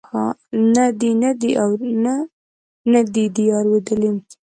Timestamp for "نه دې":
2.83-3.25